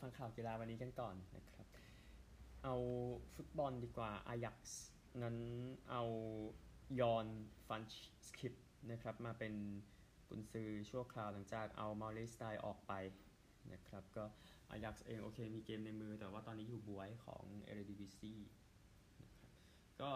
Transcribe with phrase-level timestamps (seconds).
[0.00, 1.66] ฟังข่าวกีฬาวันนี้กันก่อนนะครับ
[2.64, 2.74] เอา
[3.34, 4.80] ฟุตบอลดีกว่าอายักส์
[5.22, 5.36] นั้น
[5.90, 6.02] เอา
[7.00, 7.26] ยอน
[7.68, 7.82] ฟัน
[8.26, 8.54] สคิป
[8.90, 9.54] นะครับมาเป็น
[10.28, 12.92] กุนซือชั่วคราวหลังจากเอามาริสไตออกไป
[13.72, 14.24] นะครับก็
[14.70, 18.34] อายักส์เองโอเคมีเกมในมือ แต่ว่าตอนนี้อยู่บวยของเอเรดิวิซี
[19.22, 19.50] นะครับ
[20.00, 20.10] ก็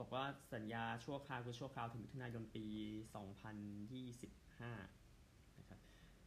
[0.00, 0.24] บอกว่า
[0.54, 2.66] สัญญาชั่วคราวคือชั่วคราวถึงมิถุนายนปี
[4.32, 5.80] 2025นะครับ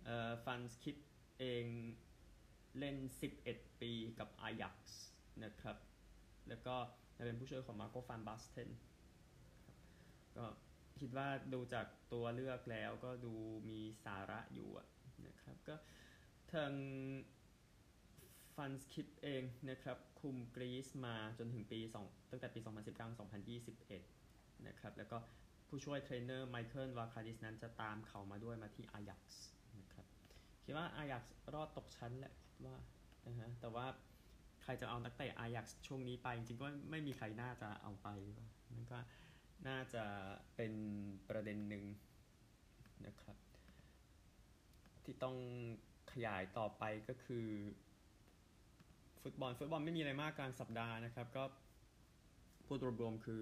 [0.06, 0.98] เอ่อฟันสคิป
[1.40, 1.66] เอง
[2.80, 2.96] เล่น
[3.40, 5.02] 11 ปีกับอายักส์
[5.44, 5.78] นะครับ
[6.50, 6.76] แล้วก็
[7.26, 8.70] เป็นผู้ช่วยของมาร์โกฟันบาสเทน
[10.38, 10.46] ก็
[11.00, 13.34] คิดว่าดูจากตัวเลือกแล้วก็ดู
[13.70, 14.70] มีสาระอยู่
[15.28, 15.76] นะครับ ก็
[16.54, 16.74] ทาง
[18.56, 22.60] ฟันสคิปเองนะครับ คุมกรีซมาจนถึงปี 2 ตั้งแต่ปี
[23.84, 25.18] 2019-2021 นะครับ แล้วก็
[25.68, 29.44] ผู้ช่วยเทรนเนอร์ไมเคิลวาคาดิสนั้นจะตามเขามาด้วยมาที่อายักส์
[29.82, 30.06] นะครับ
[30.64, 32.34] คิดว่าอายักส์รอดตกชั้นแหละ
[32.66, 32.76] ว่า
[33.28, 33.86] นะฮะแต่ว่า
[34.64, 38.08] ใครจะเอานักเตะอายักส์ช่วงนี้ไป จริงๆก็ไม่มีใครน่าจะเอาไป
[38.72, 38.98] มันก็
[39.68, 40.04] น่าจะ
[40.56, 40.74] เป็น
[41.30, 41.84] ประเด็นหนึ่ง
[43.06, 43.38] นะครับ
[45.04, 45.36] ที่ต้อง
[46.12, 47.48] ขยายต่อไปก็คือ
[49.22, 51.44] ฟุตบอลฟุตบอลไม่มีอะไรมากกลางสัปดาห์นะครับ ก็
[52.66, 53.42] พูดรวมๆคือ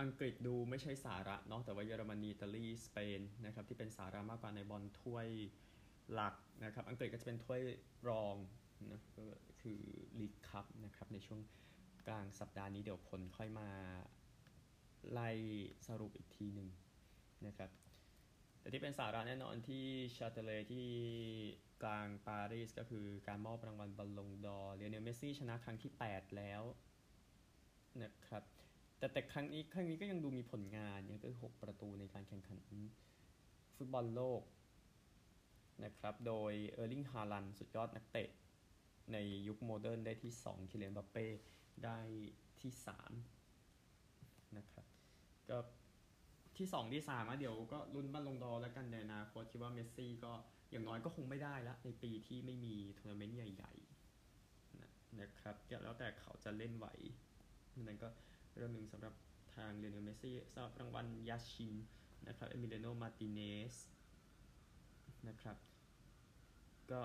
[0.00, 5.28] อังกฤษดูไม่ใช่สาระเนาะแต่ว่าเยอรมนีอิตาลีสเปนนะครับที่เป็นสาระมากกว่าในบอลถ้วย
[6.14, 7.60] หลักนะครับ อังกฤษก็จะเป็นถ้วย
[8.08, 8.36] รอง
[8.90, 9.22] นะก็
[9.60, 9.80] คือ
[10.20, 11.40] ลีกคัพนะครับในช่วง
[12.08, 13.68] กลางสัปดาห์นี้เดี๋ยวผลค่อยมา
[15.12, 15.30] ไล่
[15.86, 16.68] สรุปอีกทีหนึ่ง
[17.46, 17.70] นะครับ
[18.60, 19.84] แต่ที่เป็นสาระแน่นอนที่
[20.16, 20.86] ชาเตเลที่
[21.82, 26.62] กลางปารีสก็คือการมอบรางวัลบอลลงดอร์เลียวเนลเมสซี่ชนะครั้งที่ 8 แล้ว
[28.02, 28.42] นะครับ
[28.98, 32.60] แต่แต่ครั้งนี้ครั้งนี้ก็ยังดูมีผลงานเนี่ยก็คือ6ประตูในการแข่งขัน
[33.76, 34.42] ฟุตบอลโลก
[35.84, 38.28] นะครับ โดยเออร์ลิงฮาลันด์สุดยอดนักเตะ
[39.12, 39.16] ใน
[39.48, 41.26] ยุค modern ได้ที่ 2 คีเลียนเอ็มบัปเป้
[41.84, 41.98] ได้
[42.60, 42.72] ที่
[43.64, 44.84] 3 นะครับ
[45.50, 45.58] ก็
[46.58, 50.32] ที่ 2 ที่3อะเดี๋ยวก็ลุ้นบัลลงดอแล้วกันในอนาคตคิดว่าเมสซี่ก็
[50.70, 54.90] อย่างน้อยก็คงไม่ได้ละ ในปีที่ไม่มีทัวร์นาเมนต์ใหญ่ๆนะ
[55.20, 56.86] นะครับแล้วแต่เขาจะเล่นไหว
[57.82, 58.08] นั้นก็
[58.56, 59.14] เรื่องหนึ่งสำหรับ
[59.54, 61.74] ทางเรียนเมสซี่สำหรับรางวัลยาชิน
[62.26, 63.40] นะครับเอมิเลียโนมาร์ติเน
[63.72, 63.74] ส
[65.28, 65.56] นะครับ
[66.92, 67.00] ก็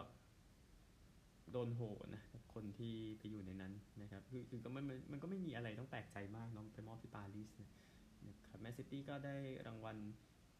[1.51, 1.81] โดนโห่
[2.15, 2.23] นะ
[2.53, 7.51] คนที่ไปอยู่ในนั้นนะครับ คือก็มันมันก็ไม่มีอะไรต้องแปลกใจมากน้องไปมอบที่ปารีส
[8.27, 9.97] นะครับแมนซิตี้ก็ได้รางวัล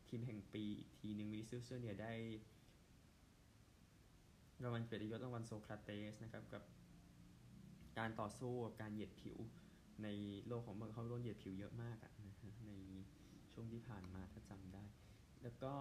[0.09, 0.63] ทีมแห่งปี
[0.97, 2.13] ทีหนึ่งวินิซิอุสจูเนียร์ได้
[4.63, 6.63] รางวัลเกียรติยศรางวัลโซคราเตสนะครับกับ
[7.97, 9.37] การต่อสู้กับการเหยียดผิว
[10.03, 10.07] ใน
[10.47, 12.71] โลกของเมืองเขาโดนเหยียดผิวเยอะมากอะนะฮะใน
[13.53, 14.83] ช่วงที่ผ่านมาถ้าจำได้
[15.43, 15.73] แล้วก็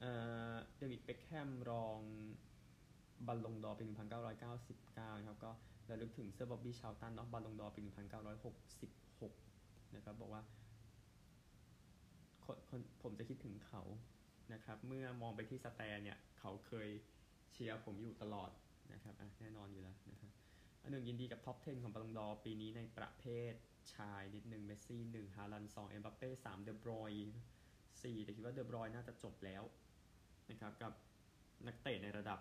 [0.00, 2.00] เดวิดเบคแฮมรอง
[3.26, 5.52] บัลลงดอปี 1999 นะครับ ก็
[5.90, 7.84] ระลึกถึงเซอร์บอบบี้ชาวตันเนาะบัลลงดอปี
[9.10, 10.42] 1966 นะครับ บอกว่า
[12.70, 13.82] คนผมจะคิดถึงเขา
[14.52, 16.88] นะครับ เมื่อมองไปที่ stand เนี่ย เขาเคย
[17.52, 18.50] เชียร์ผมอยู่ตลอด
[18.92, 20.30] นะครับแน่นอนอยู่แล้วนะครับ
[20.82, 23.52] อันหนึ่งยินดีกับ top 10 ของบัลลงดอปีนี้ในประเภท
[23.94, 27.12] ชายนิดหนึ่งเมสซี่หนึ่งฮาลันสองเอ็มบัปเป้สามเดอบรอยน์
[28.02, 29.62] สี่แต่คิดว่าเดอบรอยน์น่าจะจบแล้ว
[30.50, 30.92] นะครับกับ
[31.66, 32.40] นักเตะในระดับ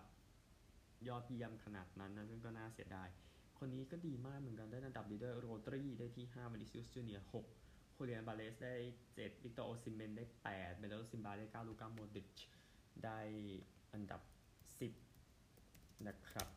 [1.08, 3.10] ยอดเยี่ยมขนาดนั้นนะซึ่งก็น่าเสียดาย
[3.60, 7.20] คนนี้ก็ดีมากเหมือนกันได้อันดับดีด้วยโรดรีได้ที่5วินิซิอุสจูเนียร์
[7.58, 8.76] 6โคเรียนบาเลสได้
[9.12, 12.38] 7วิกตอร์โอซิเมนได้8เมโลซิมบาได้9ลูกาโมดิช
[13.04, 13.20] ได้
[13.94, 14.22] อันดับ
[15.30, 16.48] 10 นะครับ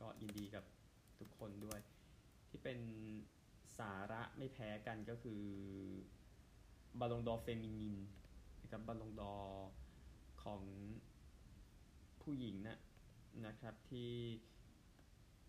[0.00, 0.64] ก็ยินดีกับ
[1.18, 1.80] ทุกคนด้วย
[2.48, 2.78] ที่เป็น
[3.78, 5.42] สาระไม่แพ้กันก็คือ
[7.00, 7.96] บาลงดอเฟมินิน
[8.62, 9.34] นะครับบาลงดอ
[10.44, 10.62] ของ
[12.22, 12.78] ผู้หญิงนะ
[13.46, 14.12] นะครับที่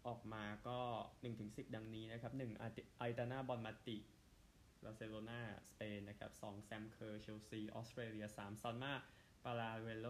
[0.07, 0.79] ออกมาก็
[1.27, 3.97] 1-10 ดังนี้นะครับ1ไอตานาบอลมาติ
[4.83, 5.39] บาร์เซโลนา
[5.69, 8.93] สเปนนะครับ2แซมเคอร์เชลซีออสเตรเลีย3ซอนมา
[9.43, 10.07] ปาราเวโล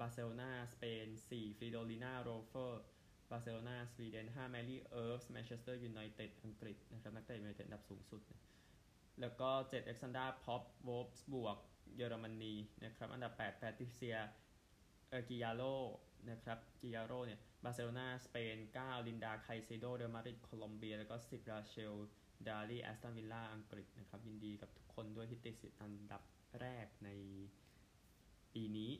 [0.00, 2.82] บาร์เซโลนาสเปน4ฟิโดลินาโรเฟอร์
[3.30, 8.22] บาร์เซโลนาสวีเดน5แมรี่เอิร์ฟแมนเชสเตอร์ยูไนเต็ดอังกฤษนะครับนักเตะยูไนเต็ดอันดับสูงสุด
[9.20, 11.58] แล้วก็7เอ็กซันดาพ็อปโวฟส์บวก
[11.96, 12.54] เยอรมนี
[12.84, 14.16] นะครับ อันดับ 8 แปติเซีย
[15.08, 15.62] เออกิยาโล
[16.30, 21.94] นะครับกิยาโรเนี่ยบาร์เซโลนาสเปน 9 ลินดาไคเซโดเดมาริดโคลอมเบีย แล้วก็ 10 ราเชล
[22.48, 26.22] ดารีแอสตันวิลล่าอังกฤษนะครับ ยินดีกับทุกคนด้วยที่ติดสิทธิ์อันดับ
[26.60, 27.08] แรกใน
[28.54, 28.92] ปีนี้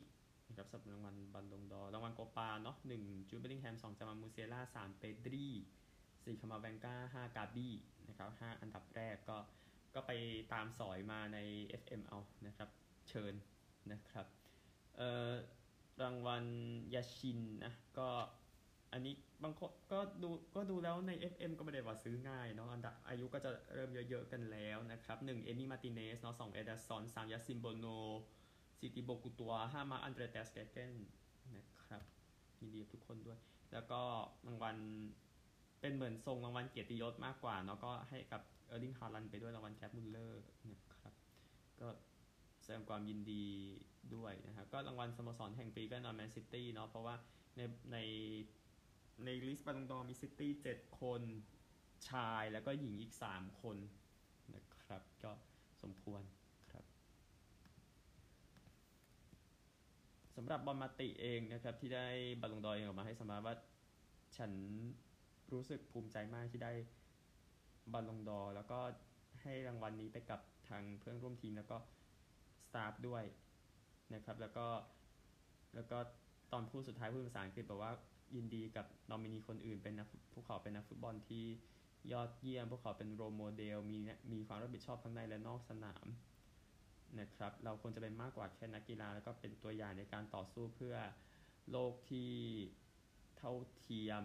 [0.47, 5.47] นะครับสำหรับรางวัลบัลลงดอรางวัลโกปาเนาะ1จูเบลิงแฮม2จามามูเซล่า3เปดรี
[5.93, 7.73] 4คามาแบงกา5กาบี้
[8.07, 9.37] นะครับ5อันดับแรกก็
[9.95, 10.11] ก็ไป
[10.53, 11.37] ตามสอยมาใน
[11.81, 12.69] FM เอานะครับ
[13.09, 13.33] เชิญ
[13.91, 14.27] นะครับ
[14.97, 15.31] เอ่อ
[16.03, 16.45] รางวัล
[16.93, 18.07] ยาชินนะก็
[18.93, 19.13] อันนี้
[19.43, 27.85] บางคนก็ดูก็ดูแล้วใน FM ก็ไม่ได้ว่าซื้อง่ายเนาะอันดับอายุก็จะเริ่มเยอะๆกันแล้วนะครับหนึ่งเอมี่มาติเนสเนาะสองเอเดอร์สันสามยาซิมโบโน
[28.79, 30.93] สี่ติโบกุตัวห้ามาอันเดรเตสเกเกน
[31.55, 32.01] นะครับ
[32.59, 33.39] ยินดีทุกคนด้วย
[33.73, 34.01] แล้วก็
[34.47, 34.77] รางวัล
[35.79, 41.13] เป็นเหมือนทรงรางวัลเกียรติยศมากกว่าเนาะก็ให้กับ เออร์ลิงฮาลันไปด้วยรางวัลแคปมุลเลอร์นะครับ
[41.81, 41.87] ก็
[42.63, 43.45] แสดงความยินดี
[44.15, 47.15] ด้วยนะครับก็รางวัลสโมสรแห่งปีแน่นอนแมนซิตี้เนาะเพราะว่า
[47.57, 47.97] ในใน
[49.25, 51.21] ในลิสต์บัลลงดอร์มีซิตี้เจ็ดคน
[52.09, 53.77] ชายแล้วก็หญิงอีก3คน
[54.55, 55.31] นะครับ ก็
[55.81, 56.21] สมควร
[56.71, 56.85] ครับ
[60.35, 62.07] สำหรับบอนมาติเองนะครับ ที่ได้
[62.41, 63.55] บัลลงดอร์เองออกมาให้สัมภาษณ์ว่า
[64.37, 64.51] ฉัน
[65.53, 66.73] รู้สึกภูมิใจมากที่ได้
[67.91, 68.79] บัลลงดอร์แล้วก็
[69.41, 70.39] ให้รางวัลนี้ไปกับ
[70.69, 71.77] ทางเพื่อนร่วมทีมแล้วก็
[72.65, 73.23] staff ด้วย
[74.13, 74.67] นะครับแล้วก็
[75.75, 75.97] แล้วก็
[76.51, 77.93] ตอนพูดสุดท้ายพูดภาษาอังกฤษบอกว่า
[78.35, 81.45] ยินดีกับนอมินีคนอื่นเป็นนักพวกเขาเป็นนักฟุตบอลที่
[82.11, 83.97] ยอดเยี่ยม พวกเขาเป็น role model มี
[84.31, 86.07] มีความรับผิดชอบทั้งในและนอกสนาม
[87.19, 90.95] นะครับเราควรจะเป็นมากกว่าแค่นักกีฬาแล้วก็เป็นตัวอย่างในการต่อสู้เพื่อ
[91.71, 92.31] โลกที่
[93.37, 94.23] เท่าเทียม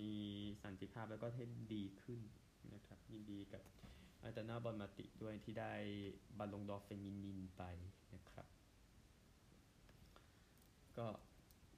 [0.00, 0.14] มี
[0.62, 1.44] สันติภาพแล้วก็ให้
[1.74, 2.20] ดีขึ้น
[2.74, 3.62] นะครับยินดีกับ
[4.22, 5.72] อาจารย์นาบอลมาติด้วยที่ได้
[6.38, 7.62] บัลลงดอร์ Féminin ไป
[8.14, 8.46] นะครับ
[10.98, 11.06] ก็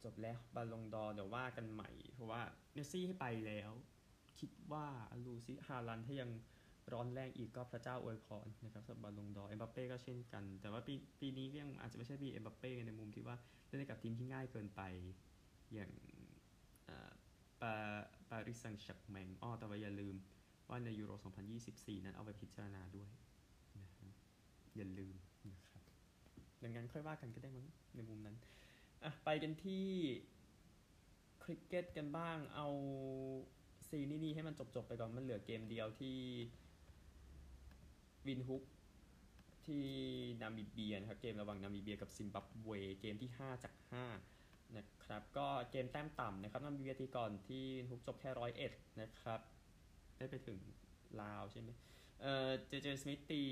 [0.05, 2.43] จบแล้วบัลลงดอร์เดี๋ยวว่ากันใหม่ เพราะว่า
[2.73, 3.71] เมสซี่ให้ไปแล้ว
[4.39, 4.87] คิดว่า
[5.25, 6.31] ลูซิฮาลันด์ถ้ายัง
[6.93, 13.37] ร้อนแรงอีกก็พระเจ้าอวยพรนะครับสำหรับบัลลงดอร์เอ็มบัปเป้ก็เช่นกัน แต่ว่าปีปีนี้ก็ยังอาจจะไม่ใช่ปีเอ็มบัปเป้ในมุมที่ว่า
[13.67, 14.83] เล่นกับทีมที่ง่ายเกินไป
[15.75, 15.91] อย่าง
[17.61, 17.75] ปา
[18.31, 20.15] ปาริสังชักแมงอ้อแต่ว่าอย่าลืม
[20.69, 21.13] ว่าในยูโร
[21.59, 23.09] 2024 นั้นเอาไปพิจารณาด้วย
[23.79, 24.11] นะฮะ
[24.77, 25.15] อย่าลืม
[25.51, 25.83] นะครับ
[26.63, 27.67] ดังนั้นค่อยว่ากันก็ได้มั้ง
[27.97, 28.37] ในมุมนั้น
[29.05, 29.87] อะไปกันที่
[31.43, 32.67] คริกเก็ตกันบ้างเอา
[33.89, 36.17] ซีนี่นี่ให้มันจบๆไปก่อนมันเหลือเกมเดียวที่
[38.27, 38.63] วินฮุก
[39.67, 39.87] ที่
[40.43, 42.71] นามิเบียนะครับเกมระหว่างนามิเบียกับซิมบับเว
[43.01, 43.75] เกมที่ 5 จาก
[44.23, 49.41] 5 นะครับ ก็เกมแต้มต่ำนะครับนามิเบียตีก่อนที่วินด์ฮุกจบแค่ร้อยเอ็ดนะครับ
[50.19, 50.59] ได้ไปถึง
[51.23, 51.71] ลาวใช่ไหม
[52.21, 53.43] เอ่อเจเจสมิธตี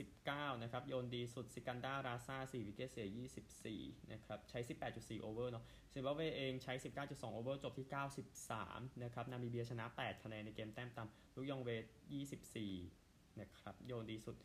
[0.00, 3.08] 29 นะครับ โยนดีสุดซิกันดาราซา4 wicket เสีย
[3.58, 4.58] 24 นะครับ ใช้
[4.90, 6.74] 18.4 over เนาะซิมบับเวเองใช้
[7.04, 7.88] 19.2 over จบที่
[8.44, 11.84] 93 นะครับ นามิเบียชนะ 8 คะแนนในเกมแต้มต่ำลูกจองเว
[12.62, 14.36] 24 นะครับ โยนดีสุด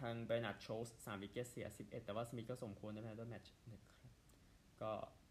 [0.00, 3.96] ทางเบรนัดโชส3วิกเกตเสีย 11 แต่ว่าสมิธก็สมควรในแมตช์แมตช์นะครับ
[4.80, 4.90] ก็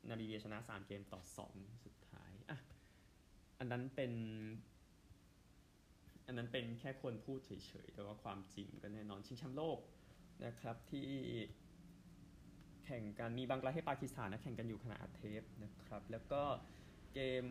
[0.09, 1.21] นามิเบียชนะ 3 เกมต่อ
[1.51, 2.02] 2 สุดท้ายอะ
[3.63, 4.13] อันนั้นเป็น
[6.25, 7.51] อันนั้นเป็นแค่คนพูดเฉ
[7.85, 9.77] ยๆ แต่ว่าความจริงก็แน่นอนชิงแชมป์โลก
[10.45, 11.09] นะครับที่
[12.85, 16.43] แข่งกันมีบังกลาเทศปากีสถานนะแข่งกันอยู่ขณะอัดเทปนะครับ แล้วก็
[17.13, 17.45] เกม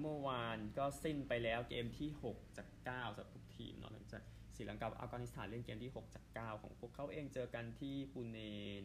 [0.00, 4.22] เมื่อวานก็สิ้นไปแล้วเกมที่ 6 จาก 9สำหรับทุกทีมเนาะหลังจาก
[4.56, 8.38] ศรีลังกาอัฟกานิสถานเล่นเกมที่ 6 จาก 9 ของพวกเขาเองเจอกันที่ปูเน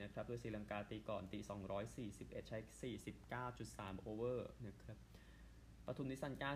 [0.03, 1.39] นะครับโดยศรีลังกาตีก่อนตี
[1.93, 2.57] 241 ใช้
[3.31, 4.97] 49.3 over นะครับ
[5.85, 6.51] ปทุมนิสันกา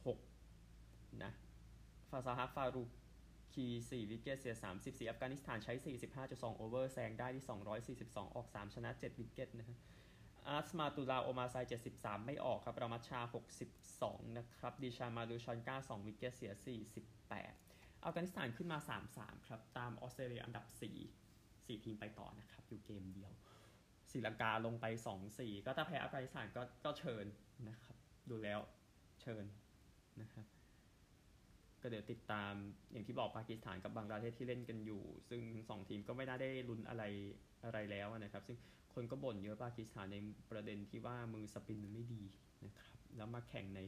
[0.00, 1.32] 46 นะ
[2.10, 2.84] ฟาซาลฮัคฟารู
[3.52, 5.74] คี4 wicket เสีย 34 อัฟกานิสถานใช้
[6.16, 7.44] 45.2 over แซงได้ที่
[8.08, 9.78] 242 ออก 3 ชนะ 7 wicket นะฮะ
[10.48, 11.56] อัซมาตุลลาห์โอมาร์ไซ
[11.92, 13.20] 73 ไม่ออกครับ รามัตชาห์
[13.78, 16.52] 62 นะครับ ดิลชานมาดูชันกา2 wicket เสีย
[17.26, 18.78] 48 อัฟกานิสถานขึ้นมา
[19.14, 20.66] 3-3 ครับ ตามออสเตรเลียอันดับ
[21.20, 23.32] 4 4 ทีมไปต่อนะครับ อยู่เกมเดียว
[24.10, 24.86] ศรีลังกาลงไป
[25.26, 27.24] 2-4 ก็ถ้าแพ้อัฟกานิสถานก็ก็เชิญ
[27.68, 27.96] นะครับ
[28.30, 28.60] ดูแล้ว
[29.20, 29.44] เชิญ
[30.20, 30.46] นะครับ
[31.80, 32.52] ก็เดี๋ยวติดตาม
[32.92, 37.04] อย่างที่บอกปากีสถานกับบังกลาเทศที่เล่นกันอยู่ ซึ่งสองทีมก็ไม่น่าได้ลุ้นอะไร
[37.64, 38.56] อะไรแล้วนะครับ ซึ่ง
[38.94, 40.16] คนก็บ่นเยอะปากีสถานใน
[40.50, 42.22] ประเด็นที่ว่ามือสปินมันไม่ดี
[42.64, 43.80] นะครับ แล้วมาแข่งใน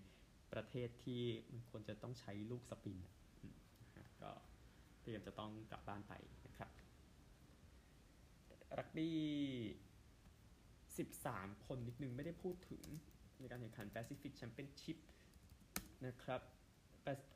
[0.53, 1.23] ประเทศที่
[1.53, 2.99] มันควรจะต้องใช้ลูกสปิน
[4.23, 4.31] ก็
[5.03, 6.13] เตรียมจะต้องกลับบ้านไป
[6.47, 6.71] นะครับ
[8.79, 9.17] รักบี้
[10.89, 12.83] 13 คนนิดนึงไม่ได้พูดถึง
[13.43, 14.99] ในการแข่งขัน Pacific Championship
[16.07, 16.41] นะครับ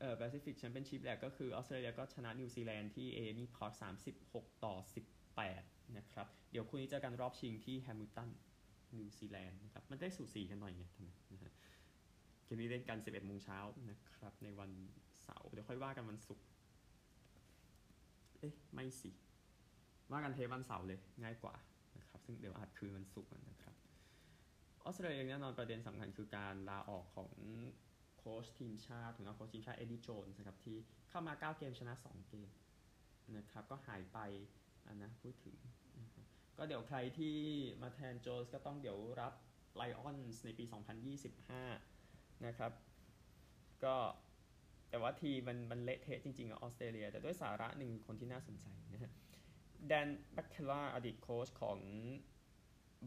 [0.01, 3.73] เอ่อ Pacific Championship แหละก็คือออสเตรเลียก็ชนะนิวซีแลนด์ที่เอมี่พาร์ค
[4.17, 4.75] 36ต่อ
[5.37, 8.31] 18นะครับ เดี๋ยวคู่นี้เจอกันรอบชิงที่แฮมิลตัน
[8.99, 11.53] นิวซีแลนด์นะครับ มันได้สูสีกันหน่อยไงทำไมนะฮะ
[12.45, 13.59] เกมนี้เล่นกัน11โมงเช้า
[13.91, 14.71] นะครับ ในวัน
[15.23, 16.45] เสาร์เดี๋ยวค่อยว่ากันวันศุกร์
[18.39, 19.11] เอ๊ะ ไม่สิ
[20.11, 21.55] ว่ากันเทวันเสาร์เลยง่ายกว่า
[21.99, 23.76] นะครับ ซึ่งเดี๋ยวอาจคืนวันศุกร์นะครับ
[24.87, 27.31] ออสเตรเลียแน่นอนประเด็นสำคัญคือการลาออกของ
[28.19, 30.77] โค้ชทีมชาติถึงโค้ชทีมชาติเอ็ดดี้โจนส์นะครับที่
[31.09, 32.51] เข้ามา 9 เกมชนะ 2 เกม
[33.37, 34.19] นะครับก็หายไป
[34.95, 35.57] นนะพูดถึง
[36.57, 37.37] ก็เดี๋ยวใครที่
[37.83, 39.33] มาแทนโจนส์ก็ต้องเดี๋ยวรับ
[39.81, 40.65] Lions ในปี
[41.35, 42.73] 2025 นะครับ
[43.85, 43.97] ก็
[44.91, 49.13] แต่ว่าทีมันมันเละเทะจริงๆอะออสเตรเลีย แต่ด้วยสาระหนึ่งคนที่น่าสนใจนะฮะ
[49.89, 51.79] แดนแม็คเคล่าอดีตโค้ชของ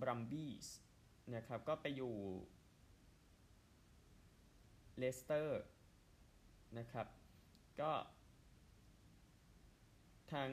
[0.01, 0.67] บรัมบี้ส
[1.35, 2.13] นะครับก็ไปอยู่
[4.97, 5.61] เลสเตอร์
[6.77, 7.07] นะครับ
[7.81, 7.91] ก็
[10.31, 10.49] ทาง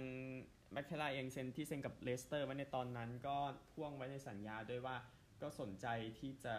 [0.73, 3.37] แม็คเคล่าเองเซ็นที่เซ็นกับเลสเตอร์ไว้ในตอนนั้นก็
[3.73, 4.97] พ่วงไว้ในสัญญาด้วยว่า
[5.43, 5.87] ก็สนใจ
[6.21, 6.57] ที่จะ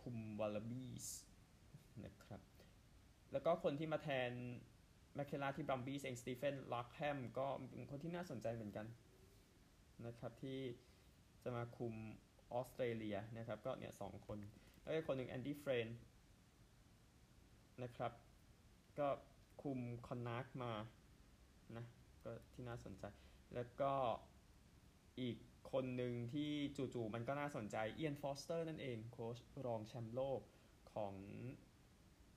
[0.00, 1.06] คุมวอลลบีส
[2.04, 2.40] นะครับ
[3.32, 4.30] แล้วก็คนที่มาแทน
[5.14, 8.86] แม็คเคล่าที่บรัมบี้ส์เองสตีเฟนลักแฮมก็เป็นคนที่น่าสนใจเหมือนกัน
[10.06, 10.58] นะครับที่
[11.42, 11.94] จะมาคุม
[12.52, 14.38] ออสเตรเลียนะครับก็เนี่ยสองคน
[14.82, 15.86] แล้วก็คนหนึ่งแอนดี้เฟรนด์
[17.82, 18.12] นะครับ
[18.98, 19.08] ก็
[19.62, 20.72] คุมคอนนักต์มา
[21.76, 21.84] นะ
[22.24, 23.04] ก็ที่น่าสนใจ
[23.54, 23.92] แล้วก็
[25.20, 25.36] อีก
[25.72, 30.40] คนหนึ่งที่จู่ๆมันก็น่าสนใจเอียนฟอสเตอร์นั่นเองโค้ชรองแชมป์โลก
[30.92, 31.14] ของ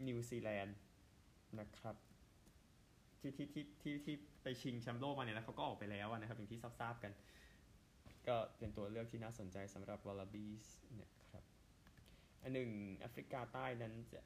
[0.07, 0.77] นิวซีแลนด์
[1.59, 1.95] นะครับ
[3.19, 7.11] ที่ที่ที่ที่ที่ไปชิงแชมป์โลกมาเนี่ยแล้วเขาก็ออกไปแล้วนะครับอย่างที่ทราบๆกัน
[8.27, 10.67] ก็เป็นตัวเลือกที่น่าสนใจสำหรับวอลลบีส
[11.01, 11.43] นะครับ
[12.41, 14.21] อันหนึ่งแอฟริกาใต้นั้นจะ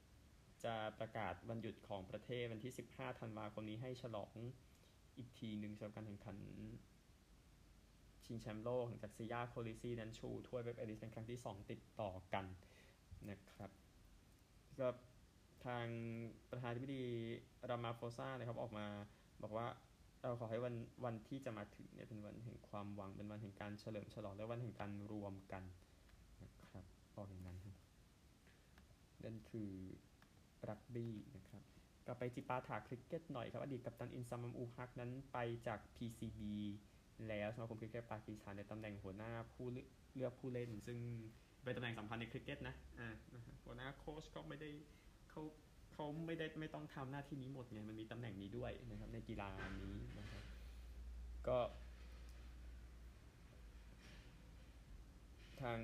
[0.64, 4.32] จะประกาศวันหยุดของประเทศวันที่ 15 ธันวาคมนี้ให้ฉลอง
[5.18, 6.38] อีกทีหนึ่งสำหรับการแข่งขัน
[8.26, 12.46] ชิงแชมป์โลกจากซิยาโคลิซีนั้นชูถ้วยเว็บบ์เอลลิสเป็นครั้งที่ 2 ติดต่อกัน
[13.30, 13.72] นะครับ
[14.80, 14.88] ก็
[15.66, 15.88] ทาง
[16.50, 17.04] ประธานาธิบดี
[17.70, 18.86] รามาโฟซานะครับออกมา
[19.44, 19.68] บอกว่า
[20.24, 20.76] เราขอให้วัน
[21.06, 25.64] วันที่จะมาถึงเนี่ยเป็นวันแห่งความหวังเป็นวันแห่งการเฉลิมฉลองและวันแห่งการรวมกัน
[26.44, 27.58] นะครับบอกอย่างนั้น
[29.24, 29.72] นั่นคือ
[30.70, 31.64] รักบี้นะครับ
[32.06, 35.38] กลับไปจิปาถาคริกเก็ตหน่อยครับ อดีตกัปตันอินซามัมอุลฮักนั้นไป
[35.68, 36.42] จาก PCB
[37.28, 39.68] แล้วสมาคมคริกเก็ตปากีสถานในตำแหน่งหัวหน้าผู้
[40.16, 40.98] เลือกผู้เล่น ซึ่ง
[41.64, 43.10] เป็นตำแหน่งสำคัญในคริกเก็ตนะอ่า
[43.66, 44.70] หัวหน้าโค้ชก็ไม่ได้
[45.30, 45.42] เขา
[45.94, 49.50] เขาไม่ได้ไม่ต้องทำหน้าที่นี้หมดไงมันมีตำแหน่งนี้ด้วยนะครับ ในกีฬา
[49.82, 50.44] นี้นะครับ
[51.48, 51.58] ก็
[55.62, 55.80] ทาง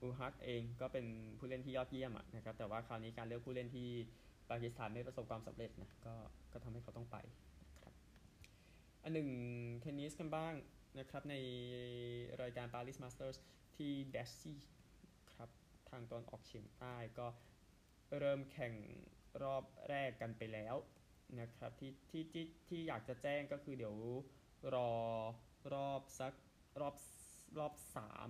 [0.00, 1.06] อูฮักเองก็เป็น
[1.38, 3.88] ผู้เล่นที่ยอดเยี่ยมนะครับ แต่ว่าคราวนี้การเลือกผู้เล่นที่
[4.50, 6.14] ปากีสถานไม่ประสบความสำเร็จนะก็
[6.52, 7.16] ก็ทำให้เขาต้องไป
[7.82, 7.94] ครับ
[9.02, 9.28] อันหนึ่ง
[9.80, 10.54] เทนนิสกันบ้าง
[10.98, 11.34] นะครับ ใน
[12.42, 13.36] รายการ Paris Masters
[13.76, 14.58] ที่เดซี่
[15.92, 17.26] ทางตอนออกเฉียงใต้ก็
[18.18, 18.74] เริ่มแข่ง
[19.42, 20.74] รอบแรกกันไปแล้ว
[21.40, 23.96] นะครับที่ที่ที่ที่อยากจะแจ้งก็คือเดี๋ยว
[24.74, 24.90] รอ
[25.74, 26.34] รอบสัก
[26.80, 26.94] รอบ
[27.58, 28.28] รอบสาม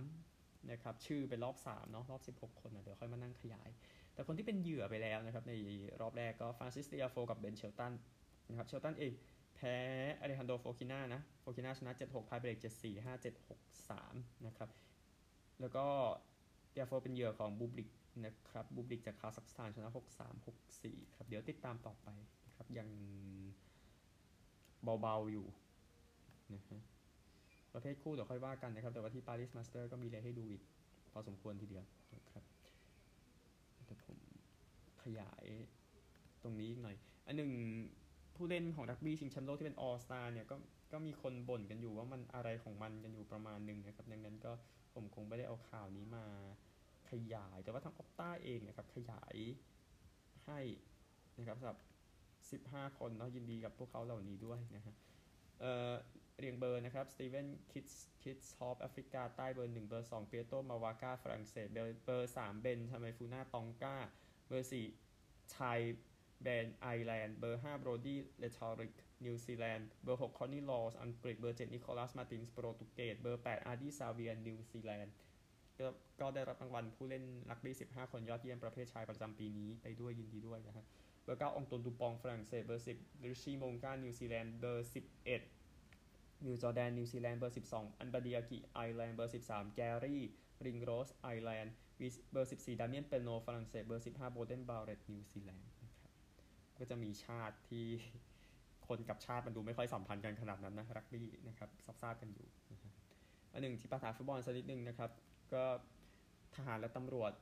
[0.71, 3.69] นะครับชื่อเป็นรอบ3เนาะรอบ 16 คนนะเดี๋ยวค่อยมานั่งขยาย
[4.15, 5.53] แต่คนที่เป็นเหยื่อไปแล้วนะครับใน
[6.01, 7.93] รอบแรกก็ฟรานซิสเตียโฟกับเบนเชลตัน
[8.49, 9.13] นะครับเชลตันเอง
[9.55, 9.77] แพ้
[10.21, 14.71] อเลฮันโดโฟกิน่านะโฟกิน่าชนะ 7-6ไทเบรก 7-4 5-7-6-3 นะครับ
[15.61, 15.87] แล้วก็
[16.73, 17.89] เตียโฟเป็นเหยื่อของบูบลิก
[18.25, 22.09] นะครับบูบลิกจากคาซัคสถานชนะ 6-3 6-4 ครับ เดี๋ยวติดตามต่อไป
[22.47, 22.89] นะครับ ยัง
[25.01, 25.47] เบาๆอยู่
[26.55, 26.81] นะฮะ
[27.73, 30.63] ประเภทคู่เดี๋ยวค่อยว่ากันนะครับ แต่ว่าที่ Paris Master ก็มีอะไรให้ดูอีก
[31.13, 32.45] พอสมควรทีเดียวนะครับ
[33.85, 34.19] เดี๋ยวผม
[35.03, 35.45] ขยาย
[36.43, 37.51] ตรงนี้อีกหน่อย อันหนึ่ง
[38.37, 40.57] ผู้เล่นของรักบี้ชิงแชมป์โลกที่เป็นออสตาเนี่ยก็
[40.93, 44.53] ก็มีคนบ่นกันอยู่ว่ามันอะไรของมันกันอยู่ประมาณหนึ่งนะครับ ดังนั้นก็
[44.95, 46.25] ผมคงไม่ได้เอาข่าวนี้มา
[47.11, 49.37] ขยาย แต่ว่าทางออฟต้าเองนะครับขยาย
[50.47, 50.61] ให้
[51.39, 51.79] นะครับสำหรับ
[52.75, 54.95] 15 คนเนาะยินดีกับพวกเขาเหล่านี้ด้วยนะฮะ
[55.61, 55.93] เอ่อ
[56.39, 57.85] เรียงเบอร์นะครับสตีเวนคิต
[58.23, 61.67] คิตช็อฟแอฟริกาใต้เบอร์ 1 เบอร์ 2 เปียโตมาวากาฝรั่งเศส
[62.05, 63.97] เบอร์ 3 เบนทาไมฟูน่าตองกา
[64.49, 64.71] เบอร์
[65.11, 65.81] 4ชัย
[66.43, 68.95] แบนไอร์แลนด์ เบอร์ 5 โบรดี้เรทัลลิก
[69.25, 75.15] นิวซีแลนด์ เบอร์6คอร์ทนี่ลอว์สอังกฤษ เบอร์7นิโคลัส มาตินส์โปรตุเกส เบอร์8อาร์ดีซาเวียนนิวซีแลนด์
[76.21, 80.87] ก็ได้รับรางวัลผู้เล่นรักบี้ 15 คนยอดเยี่ยมประเภทชายประจำปีนี้ไปด้วยยินดีด้วยนะครับ
[81.25, 84.89] เบอร์9อองตวนดูปองต์ฝรั่งเศส เบอร์ 10ริชีโมอุงกานิวซีแลนด์ เบอร์
[85.67, 90.23] 11วิลจอร์แดนนิวซีแลนด์ เบอร์ 12 บันดีอากิไอร์แลนด์ เบอร์ 13 แกรี่
[90.67, 91.75] ริงโรสไอร์แลนด์
[92.33, 95.91] เบอร์ 14ดามิเอนเปโนฝรั่งเศส เบอร์ 15โบเดนบาเรตนิวซีแลนด์นะครับ
[96.79, 97.87] ก็จะมีชาติที่
[98.89, 102.47] คนกับชาติมันดูไม่ค่อยสัมพันธ์กันขนาดนั้นนะรักบี้นะครับซับซ้ากันอยู่
[103.53, 105.11] อันหนึ่งที่ประเภทฟุตบอลสักนิดนึงนะครับ
[105.53, 105.65] ก็
[106.57, 107.33] ทหารและตำรวจ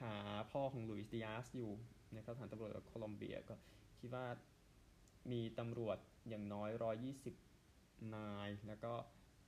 [0.00, 0.14] หา
[0.50, 1.70] พ่อของลุยส์ดิอาสอยู่
[2.16, 3.54] นะครับทหารตำรวจโคลอมเบียก็
[4.00, 4.26] คิดว่า
[5.32, 6.70] มีตำรวจอย่างน้อย
[7.40, 8.92] 120นาย แล้วก็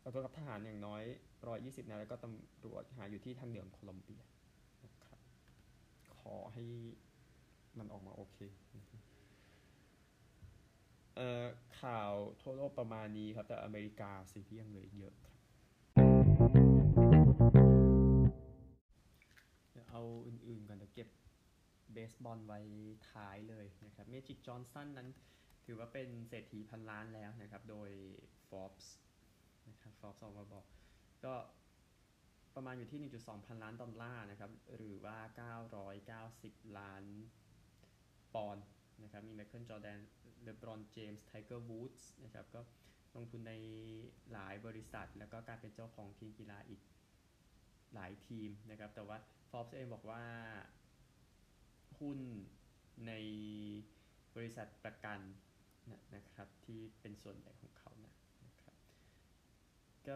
[0.03, 1.03] ขอโทษครับทหารอย่างน้อย
[1.47, 4.23] 120นายแล้วก็ตำรวจหาอยู่ที่ทางเหนือโคลอมเบีย
[4.85, 5.21] นะครับ
[6.19, 6.65] ขอให้
[7.79, 8.39] มันออกมาโอเค
[8.71, 8.90] เอ่อ
[11.81, 12.13] ข่าว
[12.43, 15.35] ทั่วโลกประมาณนี้ครับ แต่อเมริกาสิ่งที่ยังเหลือเยอะครับ
[19.91, 21.09] เอาอื่นๆก่อนเดี๋ยวเก็บ
[21.93, 22.61] เบสบอลไว้
[23.11, 25.09] ท้ายเลยนะครับเมจิกจอห์นสันนั้น
[25.65, 27.91] ถือว่าเป็นเศรษฐีพันล้านแล้วนะครับ โดย
[28.49, 28.87] Forbes
[29.69, 30.65] นะครับ Forbes ออกมาบอก
[31.25, 31.35] ก็
[32.55, 35.17] ประมาณอยู่ที่ 1.2 พันล้านดอลลาร์นะครับ หรือว่า
[36.17, 37.05] 990 ล้าน
[38.35, 38.65] ปอนด์
[39.03, 39.99] นะครับมีไมเคิลจอแดน
[40.43, 42.61] เลบรอนเจมส์ไทเกอร์วูดส์นะครับก็
[43.17, 43.55] ลงทุนใน
[44.33, 46.81] หลายบริษัท แล้วก็การเป็นเจ้าของทีมกีฬาอีก
[47.95, 49.19] หลายทีมนะครับแต่ว่า
[49.51, 50.23] Forbes เองบอกว่า
[51.99, 52.19] หุ้น
[53.07, 53.13] ใน
[54.37, 55.21] บริษัทประกัน
[55.91, 58.13] นะนะครับที่เป็นส่วนใหญ่ของเขานะ
[58.47, 58.77] นะครับ
[60.07, 60.15] ก็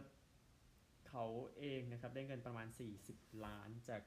[1.09, 1.25] เขา
[1.59, 2.67] เองนะครับได้เงินประมาณ
[3.07, 4.03] 40 ล้านจาก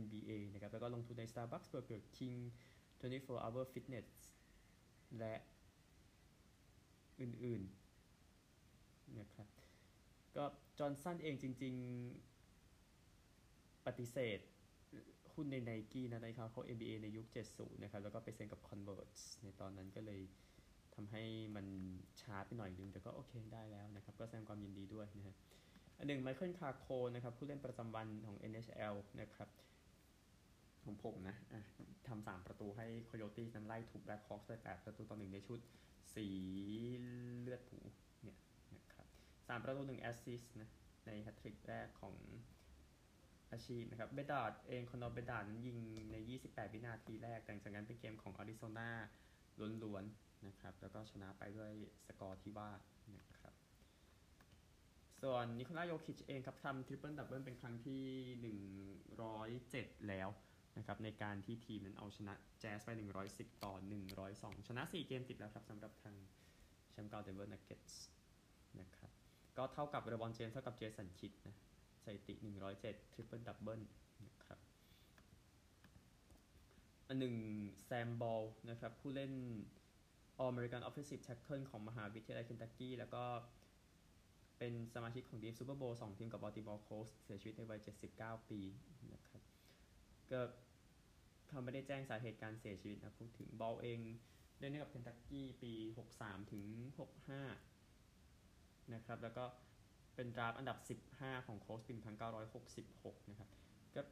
[0.00, 2.38] NBA นะครับแล้วก็ลงทุนใน Starbucks Burger King
[3.00, 4.06] 24 Hour Fitness
[5.18, 5.34] และ
[7.20, 9.48] อื่นๆนะครับ
[10.36, 10.44] ก็
[10.78, 11.74] จอห์นสันเองจริง
[12.60, 14.38] ๆ ปฏิเสธ
[15.34, 20.20] หุ้นใน Nike นะในเขาเขา NBA ในยุค 70 นะครับ แล้วก็ไปเซ็นกับ Converse ในตอนนั้นก็เลย
[20.94, 21.24] ทำให้
[21.56, 21.66] มัน
[22.20, 25.36] ช้าไปหน่อยนึง แต่ก็โอเคได้แล้วนะครับ ก็แสดงความยินดีด้วยนะฮะ
[25.98, 29.48] อันหนึ่งไมเคิลคาโคนะครับ ผู้เล่นประจำวันของ NHL นะครับ
[30.90, 31.62] ของผมนะะ
[32.08, 35.60] ทำสามประตูให้ Coyotes นั้นไล่ถูก Black Hawks ได้แปดประตูต่อหนึ่งในชุด
[36.14, 36.26] สี
[37.40, 37.80] เลือดหมู
[38.22, 38.38] เนี่ย
[38.76, 39.06] นะครับ
[39.48, 40.70] สามประตูหนึ่งแอสซิสต์นะ
[41.06, 42.14] ในแฮตทริกแรกของ
[43.52, 45.78] อาชีพนะครับเบดาร์ดเองคอนอเบดาร์ดนั้นยิง
[46.12, 46.16] ใน
[46.46, 48.90] 28 วินาทีแรกแต่จากนั้นเป็นเกมของอาริโซนา
[49.84, 51.72] ล้วนๆนะครับแล้วก็ชนะไปด้วย
[52.06, 52.70] สกอร์ที่ว่า
[53.18, 53.52] นะครับ
[55.22, 58.04] ส่วนนิโคลาโยคิชเองครับทำทริปเปิลดับเบิลเป็นครั้งที่
[59.26, 60.28] 107 แล้ว
[60.78, 62.90] นะครับในการที่ทีมนั้นเอาชนะแจ๊สไป
[63.26, 63.74] 110 ต่อ
[64.20, 66.14] 102 ชนะ 4 เกมติดแล้วครับสำหรับทาง
[66.90, 68.02] แชมป์เก่าเดนเวอร์นักเก็ตส์
[68.80, 69.10] นะครับ
[69.56, 71.56] ก็เท่ากับเลบรอนเจมส์เท่ากับเจสันคิดนะ
[72.04, 72.34] สถิติ
[72.74, 73.82] 107 ทริปเปิลดับเบิล
[74.24, 74.58] นะครับ
[77.08, 77.34] อันหนึ่ง
[77.84, 79.32] แซมบอลนะครับผู้เล่น
[80.38, 83.24] All American Offensive Tackle ของมหาวิทยาลัยเคนตักกี้แล้วก็
[84.58, 87.80] เป็นสมาชิกของทีมซูเปอร์โบว์สองทีมกับบัลติมอร์โคลท์สเสียชีวิตในวัย
[88.14, 88.60] 79 ปี
[89.14, 89.42] นะครับ
[90.32, 90.40] ก็
[91.48, 93.98] เขาไม่ได้แจ้งสาเหตุการเสียชีวิตนะพูดถึงบอลเอง
[94.58, 95.72] เล่นให้กับเคนตักกี้ปี
[96.12, 96.64] 63 ถึง
[97.96, 99.44] 65 นะครับ แล้วก็
[100.14, 101.94] เป็นดราฟอันดับ 15 ของโคลท์สปี
[102.58, 103.48] 1966 นะครับ
[103.94, 104.02] ก็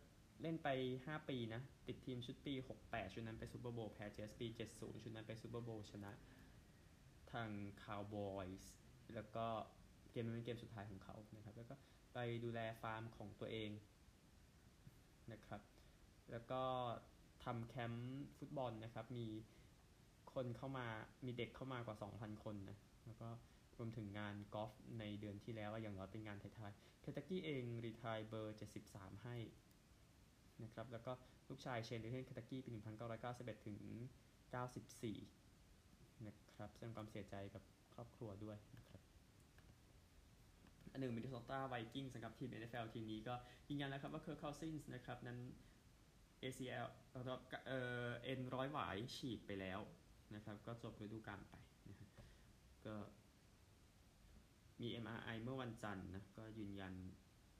[0.42, 2.54] เล่นไป 5 ปีนะ ติดทีมชุดปี
[2.84, 6.12] 68 ชุดนั้นไปซูเปอร์โบว์แพ้เจ็ตส์ปี 70 ชุดนั้นไปซูเปอร์โบว์ชนะ
[7.32, 7.50] ทาง
[7.82, 8.72] คาวบอยส์
[9.14, 9.46] แล้วก็
[10.10, 11.74] เกมนี้เป็นเกมสุดท้ายของเขานะครับ แล้วก็
[12.14, 13.70] ไปดูแลฟาร์มของตัวเอง
[15.32, 15.60] นะครับ
[16.30, 16.62] แล้วก็
[17.44, 19.26] ทำแคมป์ฟุตบอลนะครับ มี
[20.34, 20.86] คนเข้ามา
[21.26, 23.28] มีเด็กเข้ามากว่า 2,000 คนนะ แล้วก็
[23.78, 29.36] รวมถึงงานกอล์ฟในเดือนที่แล้วอย่างน้อยเป็นงานท้ายๆ เคนตักกี้เอง retire เบอร์ 73 ให้
[30.62, 31.12] นะครับ แล้วก็
[31.48, 33.78] ลูกชายเชนเดิเทนเคนตักกี้ปี 1991 ถึง
[35.02, 37.62] 94 นะครับแสดงความเสียใจกับ
[37.94, 39.00] ครอบครัวด้วยนะครับ
[40.92, 43.34] อันหนึ่งมินนิโซตาไวกิ้งสำหรับทีม NFL ทีมนี้ก็
[43.68, 45.38] ยืนยันแล้วครับว่าเคิร์ c คาซินส์นะครับนั้น
[46.42, 49.80] ACL เอ่อเอ็นร้อยหวายฉีกไปแล้ว
[50.34, 51.54] นะครับ ก็จบฤดูกาลไป
[51.88, 51.96] นะ
[52.86, 52.94] ก็
[54.80, 56.94] มี MRI เมื่อวันจันทร์นะ ก็ยืนยัน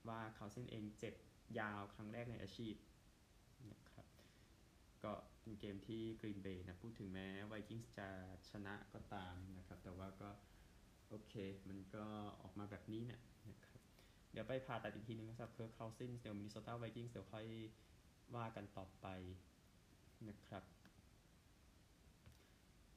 [0.07, 1.15] ว่าเขาเส้นเองเจ็บ
[1.59, 2.75] ยาวครั้งแรกในอาชีพ
[3.71, 4.07] นะครับ
[5.03, 8.09] ก็เป็นเกมที่กรีนเบย์นะ พูดถึงแม้ไวกิ้งจะ
[8.49, 10.29] ชนะก็ตามนะครับ แต่ว่าก็
[11.09, 11.33] โอเค
[11.69, 12.05] มันก็
[12.41, 13.79] ออกมาแบบนี้เนี่ยนะครับ
[14.31, 17.45] เดี๋ยวไปผ่าตัดอีกทีนึงนะครับเคิร์คคาซินเดี๋ยวมินิโซตาไวกิ้งเดี๋ยวค่อย
[18.35, 19.07] ว่ากันต่อไป
[20.29, 20.63] นะครับ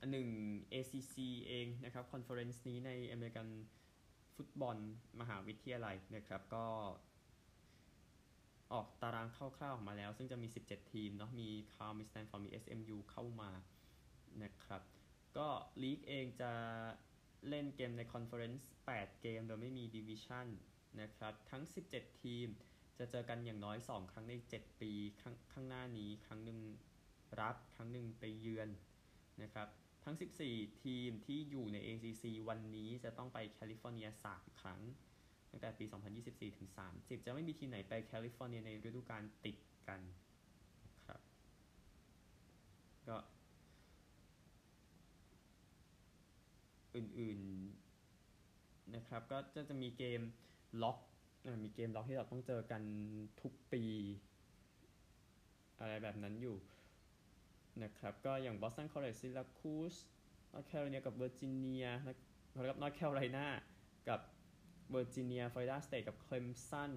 [0.00, 0.28] อันหนึ่ง
[0.72, 1.14] ACC
[1.48, 3.48] เองนะครับ conference นี้ในอเมริกัน
[4.36, 4.76] ฟุตบอล
[5.20, 6.66] มหาวิทยาลัยนะครับก็
[8.72, 13.50] ออกตารางคร่าวๆออกมาแล้ว ซึ่งจะมี 17 ทีมเนาะมีแคลมีสแตนฟอร์ดมี SMU เข้ามา
[14.42, 14.82] นะครับ
[15.36, 15.48] ก็
[15.82, 16.52] ลีกเองจะ
[17.48, 20.46] เล่นเกมใน conference 8 เกมโดยไม่มีดิวิชั่น
[21.00, 22.48] นะครับทั้ง 17 ทีม
[23.02, 26.58] จะเจอกันอย่างน้อย 2 ครั้งใน 7 ปีข้งข้างหน้านี้ครั้งหนึ่ง
[27.40, 28.68] รับครั้งหนึ่งไปเยือน
[29.42, 29.68] นะครับ
[30.04, 30.16] ทั้ง
[30.48, 34.80] 14 ทีมที่อยู่ใน ACC วันนี้จะต้องไปแคลิฟอร์เนีย 3 ครั้ง
[35.50, 35.84] ตั้งแต่ปี
[36.22, 39.56] 2024 ถึง 30 จะไม่มีทีมไหนไปแคลิฟอร์เนียในฤดูกาลติด
[39.88, 40.00] กัน
[41.06, 41.20] ครับ
[43.08, 43.16] ก็
[46.96, 50.20] อื่นๆนะครับก็จะจะมีเกม
[50.82, 50.98] ล็อก
[51.62, 52.82] มีเกมล็อกที่เราต้องเจอกัน
[53.40, 53.84] ทุกปี
[55.78, 56.56] อะไรแบบนั้นอยู่
[57.82, 59.98] นะครับ ก็อย่าง Boston College Syracuse
[60.52, 61.90] North Carolina กับ Virginia
[62.54, 63.46] นะครับ North Carolina
[64.08, 64.20] กับ
[64.94, 66.90] Virginia Florida State กับ Clemson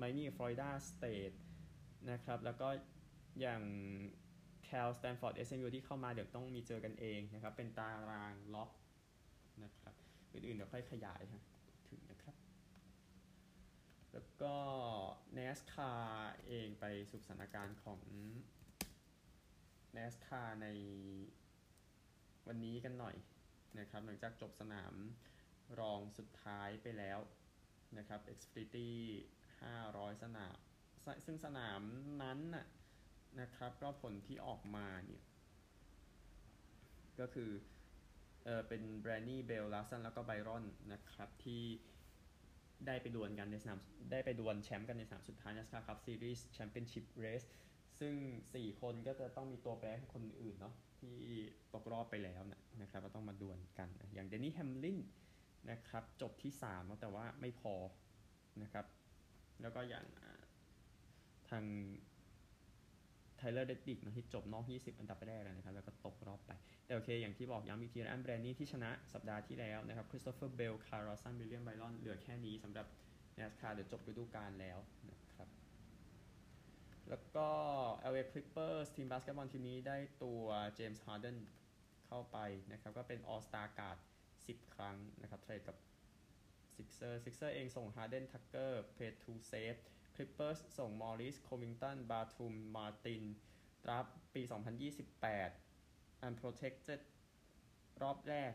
[0.00, 1.36] Miami Florida State
[2.10, 2.68] นะครับ แล้วก็
[3.40, 3.62] อย่าง
[4.64, 8.70] แคลสแตนฟอร์ดเอสเอ็มยูที่เข้ามาเดี๋ยวต้องมีเจอกันเองนะครับ เป็นตารางล็อก
[9.62, 9.94] นะครับ
[10.32, 11.42] อื่นๆเดี๋ยวค่อยขยายครับ
[14.12, 14.54] แล้วก็
[15.36, 16.00] NASCAR
[16.46, 18.00] เองไปสู่สถานการณ์ของ
[19.96, 20.68] NASCAR ใน
[22.46, 23.16] วันนี้กันหน่อย
[23.78, 24.94] นะครับ หลังจากจบสนาม
[25.80, 27.18] รองสุดท้ายไปแล้ว
[27.98, 28.90] นะครับ Xfinity
[29.50, 30.56] 500 สนาม
[31.26, 31.80] ซึ่งสนาม
[32.22, 32.66] นั้นน่ะ
[33.40, 35.24] นะครับก็ผลที่ออกมาเนี่ย
[37.20, 37.50] ก็คือ
[38.44, 41.62] เออเป็นแบรนนี่เบลลาสันแล้วก็ไบรอนนะครับที่
[42.86, 43.78] ได้ไปดวลกันในสนาม
[44.12, 47.46] ได้ไปดวลแชมป์กันในสนามสุดท้าย NASCAR Cup Series Championship Race
[47.98, 48.14] ซึ่ง
[48.50, 51.16] 4 คนก็จะต้องมีตัวแปรให้คนอื่นเนาะที่
[51.74, 54.98] ตกรอบไปแล้วนะนะครับก็ต้องมาดวลกันนะอย่างเดนนี่แฮมลิน
[55.70, 57.74] นะครับจบที่3แต่ว่าไม่พอ
[58.62, 58.86] นะครับ
[59.62, 60.06] แล้วก็อย่าง
[61.50, 61.64] ทาง
[63.52, 66.50] Tyler Reddick นะที่จบนอก 20 อันดับแรกนะครับ แล้วก็ตกรอบไป
[66.86, 72.86] แต่โอเค อย่างที่บอกย้ำอีกที Ryan Blaney ที่ชนะสัปดาห์ที่แล้วนะครับคริสโตเฟอร์เบล Kyle Larson วิลเลียมไบรอนเหลือแค่นี้สำหรับ
[73.38, 74.78] NASCAR เดี๋ยวจบฤดูกาลแล้ว
[75.10, 75.48] นะครับ
[77.08, 77.48] แล้วก็
[78.12, 80.42] LA Clippers ทีมบาสเกตบอลทีมนี้ได้ตัว
[80.74, 81.38] เจมส์ฮาร์เดน
[82.06, 82.38] เข้าไป
[82.72, 83.98] นะครับ ก็เป็น All Star guard
[84.36, 85.76] 10 ครั้งนะครับเทรดกับ
[86.74, 88.24] Sixer Sixer เซอร์เองส่ง Harden
[90.16, 93.24] Tucker p a y to Save Clippers ส่ง Morris Covington Batum Martin
[93.90, 94.42] รับปี
[95.28, 97.00] 2028 Unprotected
[98.02, 98.52] รอบแรก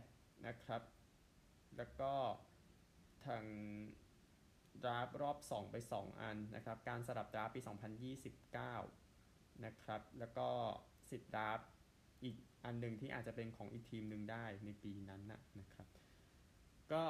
[0.47, 0.81] นะครับ
[1.77, 2.13] แล้วก็
[3.25, 3.43] ทาง
[4.83, 7.61] ดราฟรอบ 2 ไป 2 อันนะครับ การสลับดราฟปี
[8.83, 10.49] 2029 นะครับ แล้วก็
[11.09, 11.59] สิทธิ์ดราฟ
[12.23, 15.87] อีกอันหนึ่งที่อาจจะเป็นของอีกทีมหนึ่งได้ในปีนั้นนะนะครับ
[16.91, 17.03] ก็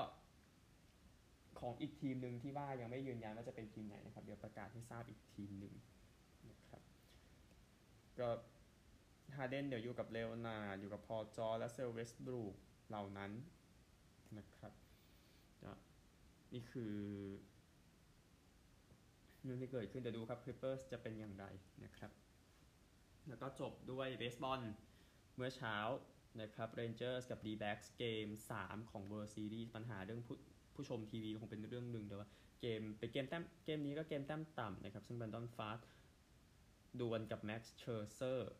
[1.59, 5.73] ของอีกทีมหนึ่งที่ว่ายังไม่ยืนยันว่าจะเป็นทีมไหนนะครับ เดี๋ยวประกาศให้ทราบอีกทีมหนึ่ง
[6.49, 6.81] นะครับ
[8.19, 8.29] ก็
[9.35, 12.41] ฮาเดนเดี๋ยวอยู่กับ Leonard อยู่กับ Paul George และ Russell Westbrook
[12.89, 13.31] เหล่านั้น
[14.37, 14.73] นะครับ
[16.53, 16.95] นี่คือ
[19.43, 21.45] เรื่องที่เกิดขึ้นเดี๋ยวดูครับคลิปเปอร์สจะเป็นอย่างไร
[21.83, 22.11] นะครับ
[23.27, 24.61] แล้วก็จบด้วยเบสบอล
[25.35, 25.77] เมื่อเช้า
[26.41, 28.27] นะครับเรนเจอร์สกับ d b a c เกม
[28.59, 30.21] 3 ของ World Series ปัญหาเรื่อง
[30.77, 32.29] ผู้ชมทีวีคงเป็นเรื่องหนึ่งเดี๋ยวว่า
[32.61, 35.79] เกมเป็นเกมแต้มเกมนี้ก็เกมแต้มต่ำนะครับ ซึ่ง Brandon Pfaadt
[36.99, 38.51] ดวลกับแม็กซ์เชอร์เซอร์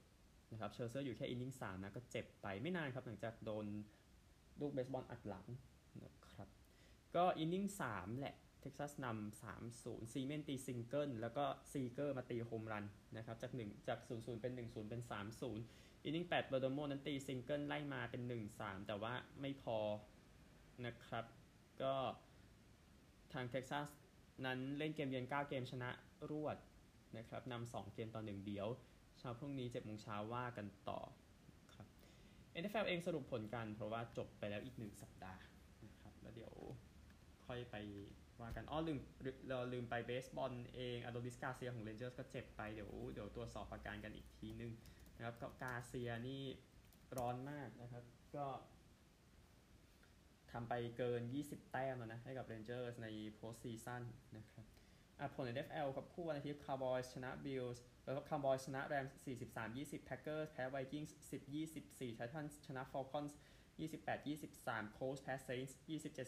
[0.52, 3.66] นะครับเชอร์เซอร์อยู่แค่ inning สามนะก็เจ็บไปไม่นานครับ หลังจากโดน
[4.60, 5.46] ลูกเบสบอลอัดหลัง
[6.04, 6.48] นะครับ
[7.16, 12.86] ก็ inning สามแหละเท็กซัสนำสามศูนย์ Semien ตีซิงเกิลแล้วก็ Seager มาตีโฮมรัน
[13.18, 15.64] นะครับจากหนึ่งจากศูนย์ศูนย์เป็นหนึ่งศูนย์เป็นสามศูนย์
[16.04, 19.78] inning แปด Perdomo นั้นตีซิงเกิลไล่มาเป็นหนึ่งสามแต่ว่าไม่พอ
[20.86, 21.26] นะครับ
[21.84, 21.94] ก็
[23.34, 23.88] ทางเท็กซัส
[24.46, 25.90] นั้นเล่นเกมเยือน 9 เกมชนะ
[26.32, 26.58] รวด
[27.18, 28.68] นะครับนำ2เกมต่อ1เดียว
[29.20, 31.00] เช้าพรุ่งนี้7โมงเช้าว่ากันต่อ
[31.76, 31.88] ครับ
[32.62, 35.42] NFL เองสรุปผลกันเพราะว่าจบไปแล้วอีก 1 สัปดาห์
[35.86, 36.54] นะครับแล้วเดี๋ยว
[37.46, 37.76] ค่อยไป
[38.42, 39.00] ว่ากันอ้อลืม
[39.50, 44.72] เราลืมไปเบสบอลเองอโดบิสกาเซียของเรนเจอร์สก็เจ็บไปเดี๋ยวเดี๋ยวตรวจสอบอาการกันอีกทีนึง
[45.16, 46.44] นะครับก็กาเซียนี่
[47.18, 48.04] ร้อนมากนะครับ
[48.36, 48.46] ก็
[50.52, 53.08] ทำไปเกิน 20 แต้มแล้วนะ ให้กับ Rangers ใน
[53.40, 54.02] post season
[54.38, 54.66] นะครับ
[55.36, 59.14] ผลใน NFL กับคู่วันอาทิตย์ Cowboys ชนะ Bills แล้วก็ Cowboys ชนะ Rams
[59.66, 61.12] 43-20 Packers แพ้ Vikings
[61.70, 63.34] 10-24 Titans ชนะ Falcons
[63.80, 65.74] 28-23 Colts แพ้ Saints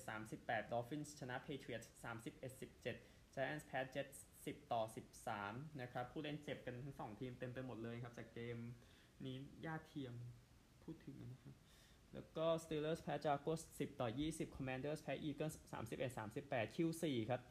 [0.09, 4.83] 27-38 Dolphins ชนะ Patriots 31-17 Giants แพ้ Jets 10 ต่อ
[5.31, 8.57] 13 นะครับ ผู้เล่นเจ็บกันทั้งสองทีมเต็มไปหมดเลยครับ จากเกม
[9.25, 10.13] นี้ญาติเทียม
[10.83, 11.68] พูดถึงนะครับ
[12.13, 17.41] แล้วก็ Steelers แพ้ Jaguars 10 ต่อ 20 Commanders แพ้ Eagles 31 38 Q4 ครับ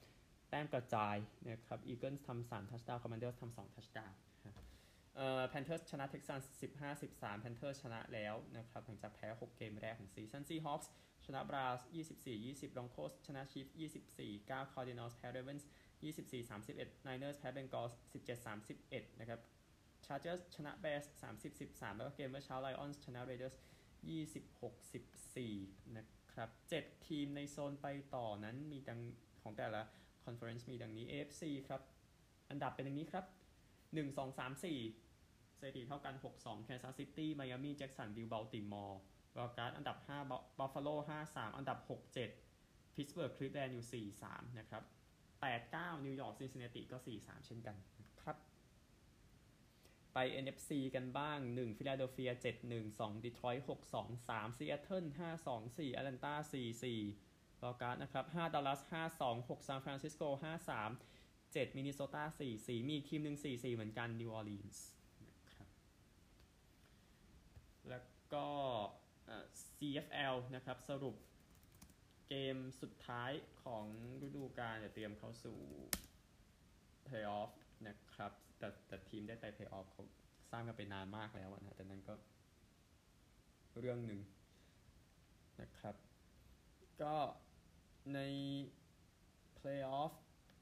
[0.51, 1.17] แต้มกระจาย
[1.49, 4.13] นะครับ Eagles ทำ3 touchdown Commanders ทำ2 touchdown
[5.17, 10.87] เอ่อ Panthers ชนะ Texans 15 13 Panthers ชนะแล้วนะครับ หลังจากแพ้ 6 เกมแรกของซีซั่น Seahawks
[11.27, 11.83] ชนะ Browns
[12.15, 13.73] 24 20 Broncos ชนะ Chiefs
[14.13, 15.65] 24 9 Cardinals แพ้ Ravens
[16.03, 19.41] 24 31 Niners แพ้ Bengals 17 31 นะครับ
[20.07, 23.55] Chargers ชนะ Bears 30 13 แล้วก็เกมเมื่อเช้า Lions ชนะ Raiders
[24.09, 29.01] 26-14 นะครับ 7 ทีมในโซนไปต่อนั้นมีดัง
[29.43, 29.83] ของแต่ละ
[30.25, 31.83] conference มีดังนี้ AFC ครับ
[32.51, 33.25] อันดับเป็นอย่างนี้ครับ
[33.95, 38.95] 1 2 3 4สถิติเท่ากัน 6-2 Kansas City Miami Jacksonville Baltimore
[39.37, 39.97] wild card อันดับ
[40.29, 40.95] 5 Buffalo
[41.27, 41.79] 5-3 อันดับ
[42.39, 44.83] 6-7 Pittsburgh Cleveland อยู่ 4-3 นะครับ
[45.45, 47.77] 8-9 New York Cincinnati ก็ 4-3 เช่นกัน
[50.21, 60.53] ไป NFC กันบ้าง1ฟิลาเดลเฟีย7 1 2ดีทรอยต์6 2 3ซีแอตเทิล5 2 4แอตแลนตา4 4 wild card นะครับ5ดัลลัส5 2 6ซานฟรานซิสโก5
[60.69, 64.87] 3 7มินนิโซตา4 4 มีทีมหนึ่ง4 4 เหมือนกันนิวออร์ลีนส์
[65.27, 65.69] นะครับ
[67.89, 68.05] แล้ว
[68.35, 68.49] ก็
[69.77, 71.17] CFL นะครับสรุป
[72.29, 73.31] เกมสุดท้าย
[73.63, 73.85] ของ
[74.27, 75.59] ฤดูกาลจะเตรียมเข้าสู่
[77.07, 77.53] playoff
[77.89, 80.05] นะครับ แต่แต่ทีมได้ไป Playoff เขา
[80.51, 82.15] ทราบกันไปนานมากแล้วนะแต่นั้นก็
[83.81, 84.21] เรื่องหนึ่ง
[85.61, 85.95] นะครับ
[87.03, 87.15] ก็
[88.15, 88.21] ใน
[89.59, 90.13] Playoff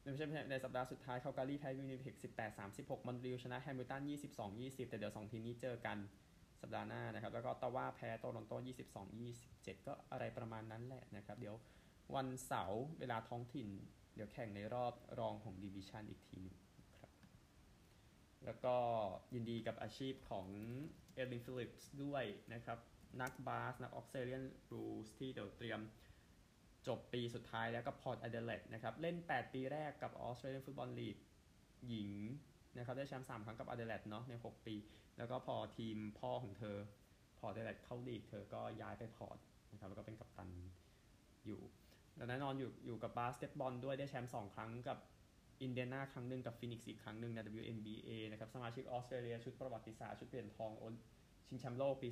[0.03, 4.03] ไม่ใช่ในสัปดาห์สุดท้ายแคลการีแพ้วินนิเพก18 36มอนทรีอลชนะแฮมิลตัน
[4.37, 5.99] 22 20 แต่เดี๋ยว 2 ทีมนี้เจอกัน
[6.61, 9.07] สัปดาห์หน้านะครับ แล้วก็ออตตาวาแพ้โตรอนโต22
[9.37, 11.57] 27 ก็อะไรประมาณนั้นแหละนะครับ เดี๋ยว
[12.15, 13.69] วันเสาร์เวลาท้องถิ่น
[14.15, 16.57] เดี๋ยวแข่งในรอบรองของดิวิชันอีกทีนึง
[18.47, 18.75] แล้วก็
[19.35, 20.47] ยินดีกับอาชีพของ
[21.15, 22.79] เอรินฟิลิปส์ด้วยนะครับ
[23.23, 25.81] นักบาส นัก Australian Rules ที่เดี๋ยวเตรียม
[26.87, 31.17] จบปีสุดท้ายแล้วกับพอร์ตอเดเลดนะครับ เล่น 8 ปีแรกกับ Australian Football League
[31.89, 32.11] หญิง
[32.77, 34.77] นะครับ ได้แชมป์3ครั้งกับอเดเลดเนาะใน 6 ปี
[35.19, 36.77] แล้วก็พอทีมพ่อของเธอ
[37.39, 39.39] พอร์ตอเดเลดเข้าลีก เธอก็ย้ายไปพอร์ต
[39.73, 40.49] นะครับ แล้วก็เป็นกัปตัน
[41.47, 41.61] อยู่
[42.17, 44.99] แล้วแน่นอนอยู่อยู่กับบาสเกตบอลด้วยได้แชมป์2ครั้งกับ
[45.63, 50.99] อินเดียนาครั้งหนึ่งกับฟินิกซ์อีกครั้งหนึ่งใน WNBA นะครับสมาชิกออสเตรเลียชุดประวัติศาสตร์ชุดเหรียญทองอลิ
[51.49, 52.09] ชิงแชมป์โลกปี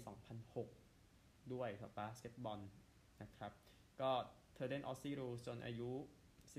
[0.75, 2.61] 2006 ด้วยครับบาสเกตบอล
[3.23, 3.53] นะครับ
[4.01, 4.11] ก็
[4.55, 5.91] เธอเล่น Aussie Rules จนอายุ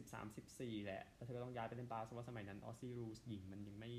[0.08, 3.92] 13-14 แหละแล้วเธอก็ต้องย้ายไปเล่นบาสเพราะว่าสมัยนั้น Aussie Rules หญิงมันยังไม่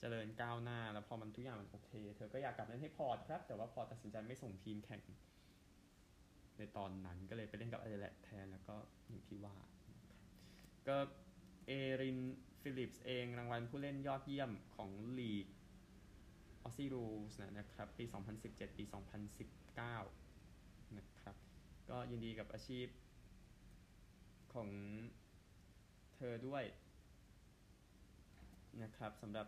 [0.00, 5.00] เจริญก้าวหน้า แล้วพอมันทุกอย่างมันโอเค เธอก็อยากกลับเล่นให้พอร์ตครับ แต่ว่าพอร์ตตัดสินใจไม่ส่งทีมแข่ง
[6.58, 8.74] ในตอนนั้นก็เลยไปเล่นกับอเดเลดแทน แล้วก็
[9.08, 9.56] อย่างที่ว่า
[10.88, 10.96] ก็
[11.68, 12.20] เอริน
[12.60, 15.46] ฟิลิปส์เองรางวัลผู้เล่นยอดเยี่ยมของลีก
[16.62, 18.04] Aussie Rules นะครับ ปี
[18.40, 18.84] 2017 ปี
[20.10, 21.36] 2019 นะครับ
[21.90, 22.86] ก็ยินดีกับอาชีพ
[24.52, 24.68] ของ
[26.14, 26.64] เธอด้วย
[28.82, 29.46] นะครับสำหรับ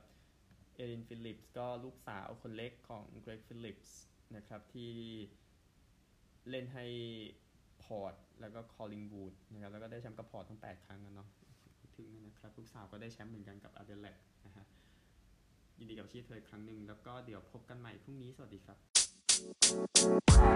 [0.74, 3.98] เอรินฟิลิปส์ก็ลูกสาวคนเล็กของเกรกฟิลิปส์
[4.37, 4.92] นะครับที่
[6.50, 6.87] เล่นให้
[7.83, 11.28] พอร์ตแล้วก็คอลลิงวูดนะครับแล้วก็ได้แชมป์กับพอร์ตทั้ง 8 ครั้งนะเนาะ
[12.00, 14.64] ถึงนะครับลูกสาวก็ได้แชมป์เหมือนกันกับอาเดเลดนะฮะ
[15.78, 20.49] ยินดีกับชีเธออีกครั้งหนึ่งแล้วก็เดี๋ยวพบกันใหม่พรุ่งนี้สวัสดีครับ